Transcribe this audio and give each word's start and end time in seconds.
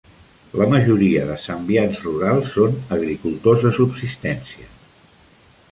La 0.59 0.65
majoria 0.69 1.25
de 1.27 1.35
Zambians 1.43 2.01
rurals 2.07 2.49
són 2.57 2.75
agricultors 2.97 3.67
de 3.69 3.75
subsistència. 3.81 4.71